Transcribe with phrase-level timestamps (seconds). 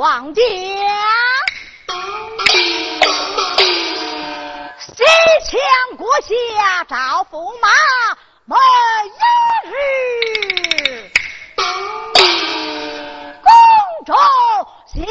[0.00, 0.40] 王家，
[4.78, 5.04] 西
[5.44, 5.60] 墙
[5.98, 6.96] 国下赵
[7.30, 7.68] 驸马，
[8.46, 8.56] 每
[9.04, 9.08] 一
[9.68, 11.12] 日。
[13.42, 13.52] 宫
[14.06, 14.16] 中
[14.86, 15.04] 下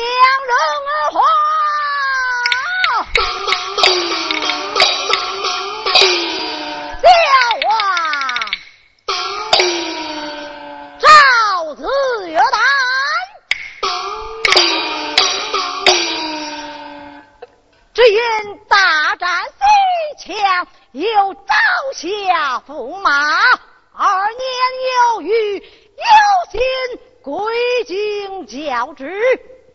[20.92, 21.54] 有招
[21.94, 23.12] 下驸马，
[23.94, 24.42] 二年
[25.14, 26.60] 有余，有心
[27.22, 27.54] 归
[27.86, 29.22] 京教职，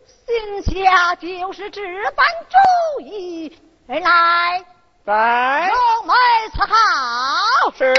[0.05, 1.81] 心下就是这
[2.11, 3.57] 般主意。
[3.87, 4.65] 而来，
[5.05, 6.13] 在，龙梅
[6.53, 7.93] 伺好，是。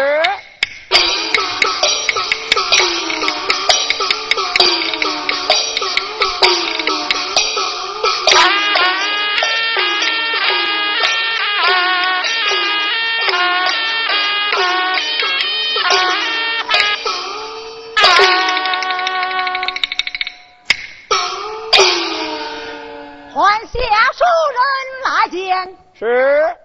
[25.98, 26.56] 是，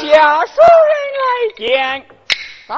[0.00, 1.22] 下属人来
[1.56, 2.06] 见。
[2.66, 2.76] 到。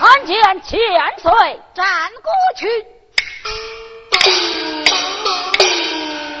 [0.00, 0.78] 看见千
[1.18, 1.32] 岁
[1.74, 2.68] 战过去，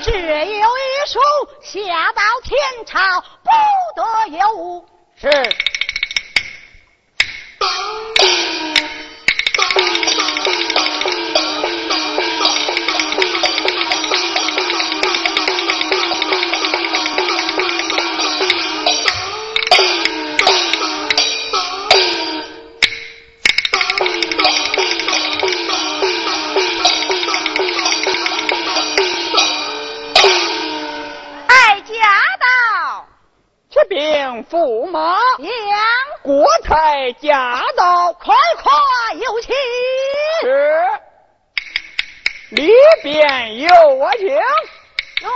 [0.02, 1.18] 只有一书
[1.62, 3.24] 下到天朝。
[3.94, 4.84] 不得有误。
[5.16, 5.28] 是。
[34.54, 35.48] 驸马杨
[36.22, 38.72] 国才驾到，快快
[39.14, 39.52] 有请。
[40.42, 40.86] 是，
[42.50, 42.70] 里
[43.02, 44.28] 边有我请。
[44.28, 45.32] 若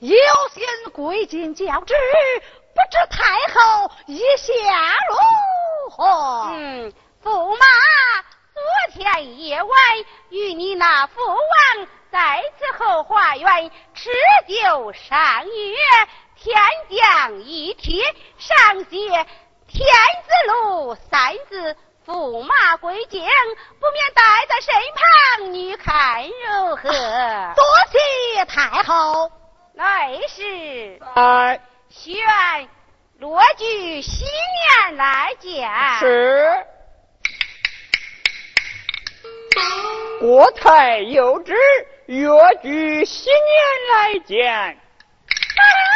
[0.00, 0.16] 有，
[0.52, 1.94] 心归京教职，
[2.74, 6.50] 不知太后意下如何？
[6.52, 6.92] 嗯，
[7.22, 7.64] 驸马
[8.52, 8.62] 昨
[8.92, 9.70] 天夜晚
[10.30, 14.10] 与你那父王在此后花园吃
[14.46, 15.76] 酒赏月。
[16.36, 16.54] 天
[16.90, 18.04] 降一帖，
[18.36, 18.98] 上写
[19.66, 19.86] “天
[20.26, 21.74] 子路”三字，
[22.04, 26.90] 驸马归京，不免带在身旁，你看如何？
[27.54, 29.32] 多谢太后。
[29.74, 30.98] 来是。
[31.14, 31.60] 在。
[31.90, 32.16] 宣
[33.18, 35.70] 罗举新年来见。
[36.00, 36.66] 是。
[40.20, 41.54] 国太有旨，
[42.06, 42.28] 越
[42.62, 43.42] 举新年
[43.92, 44.78] 来见。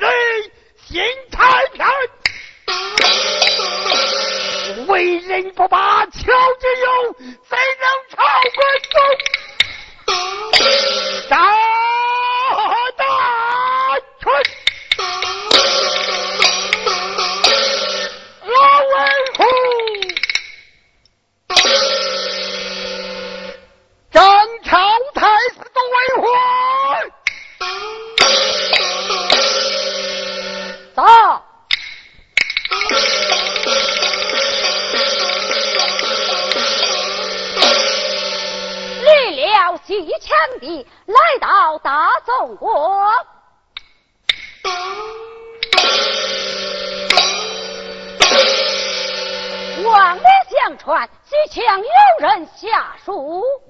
[0.00, 0.10] 人
[0.86, 1.86] 心太偏。
[4.86, 8.16] 为人不把巧之有，怎能超
[8.54, 8.64] 过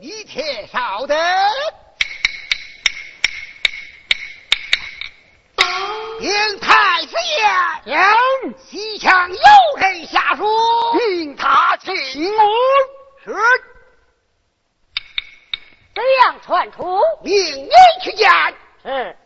[0.00, 1.16] 你且稍等。
[6.18, 7.08] 禀太师
[7.86, 7.96] 爷，
[8.68, 9.38] 西墙有
[9.78, 10.44] 人下书，
[10.94, 12.40] 命他进屋。
[13.24, 13.34] 是。
[15.94, 17.00] 怎样传出？
[17.22, 17.70] 命你
[18.02, 18.30] 去见。
[18.82, 19.16] 是。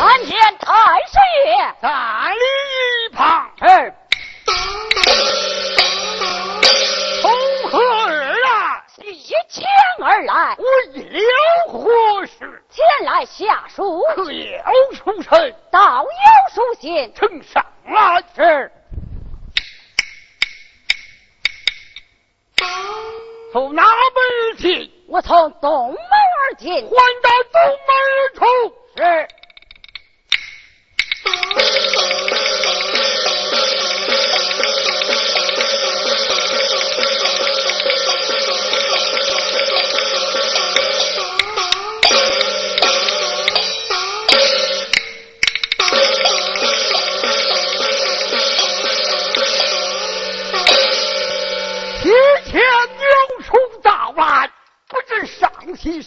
[0.00, 0.72] 参见太
[1.08, 1.74] 师爷。
[1.82, 2.38] 站立
[3.04, 3.50] 一旁。
[3.58, 3.92] 是。
[7.20, 7.30] 从
[7.68, 8.82] 何而来？
[8.96, 9.62] 西墙
[10.02, 10.56] 而来。
[10.56, 11.28] 为了
[11.68, 12.64] 何事？
[12.70, 14.02] 前来下书。
[14.16, 15.54] 可有书臣？
[15.70, 17.12] 倒有书信。
[17.14, 18.24] 呈上来。
[18.34, 18.72] 是。
[23.52, 24.90] 从哪门进？
[25.08, 26.72] 我从东门而进。
[26.72, 28.46] 还到东门而出。
[28.96, 29.28] 是。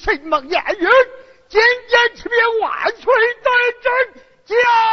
[0.03, 0.88] 什么言语？
[1.48, 3.50] 今天启禀万岁在
[3.81, 3.91] 朕
[4.45, 4.92] 家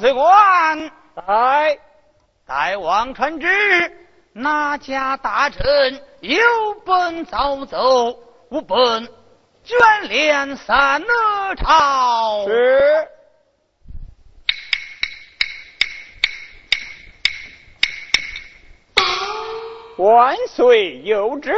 [0.00, 0.90] 随官，
[1.26, 1.78] 来，
[2.46, 3.46] 大王传旨，
[4.32, 5.62] 哪家大臣
[6.20, 6.40] 有
[6.86, 9.06] 本早奏，无本
[9.62, 12.46] 卷帘三而朝。
[12.48, 13.08] 是。
[19.98, 21.52] 万岁有旨。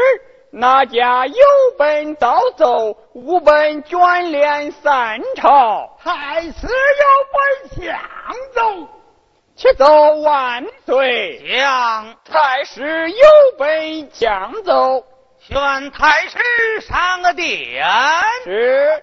[0.54, 1.34] 哪家有
[1.78, 5.98] 本早奏，无本卷帘三朝。
[6.04, 7.98] 太师有本相
[8.52, 8.86] 奏，
[9.56, 11.42] 且奏万岁。
[11.48, 13.16] 将太师有
[13.56, 15.06] 本将奏，
[15.40, 16.38] 宣太师
[16.82, 17.82] 上殿。
[18.44, 19.02] 是。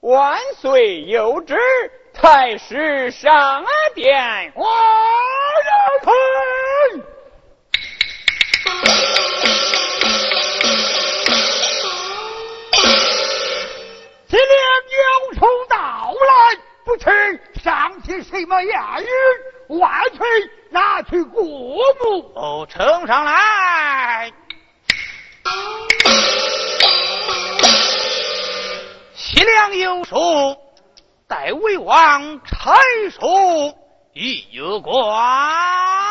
[0.00, 1.56] 万岁有旨，
[2.12, 4.52] 太师上殿。
[4.56, 4.66] 万
[6.02, 6.12] 岁。
[6.92, 7.13] 今
[17.04, 19.78] 臣，上提什么言语？
[19.78, 20.26] 万岁
[20.70, 22.32] 拿去过目。
[22.34, 24.32] 哦，呈上来。
[29.14, 30.16] 西凉有书，
[31.28, 32.74] 代魏王差
[33.10, 33.76] 书
[34.14, 34.46] 一
[34.82, 34.94] 关。
[34.94, 36.03] 众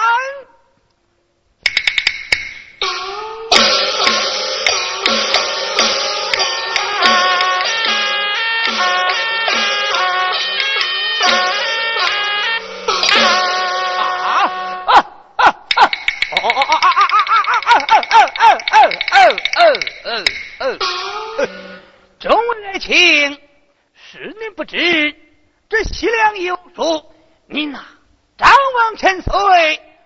[24.55, 25.15] 不知，
[25.67, 27.11] 这西凉有书，
[27.47, 27.83] 您呐，
[28.37, 29.31] 张王千岁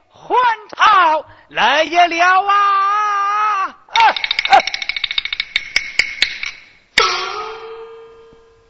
[0.09, 0.35] 还
[0.69, 3.75] 朝来也了啊！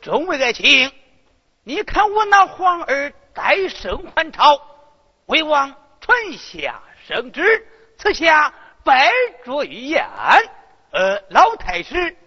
[0.01, 0.91] 众位爱卿，
[1.63, 4.59] 你看我那皇儿代圣还朝，
[5.27, 7.67] 为王传下圣旨，
[7.99, 9.11] 赐下拜
[9.45, 10.03] 烛一宴。
[10.91, 12.17] 呃，老太师。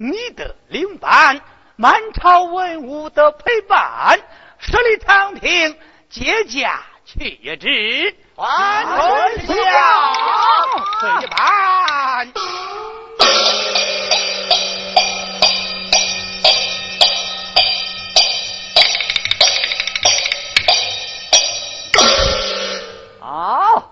[0.00, 1.40] 你的领班，
[1.80, 4.18] 满朝文武的陪伴，
[4.58, 5.78] 十里长亭
[6.10, 8.84] 接驾去之，万
[9.46, 9.54] 岁下，
[10.98, 12.32] 随班。
[23.22, 23.84] 啊！